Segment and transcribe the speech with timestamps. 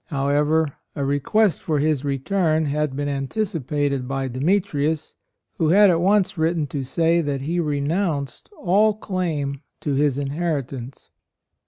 [0.07, 5.15] However, a re quest for his return had been anticipated by Demetrius,
[5.59, 11.09] who had at once written to say that he renounced all claim to his inheritance.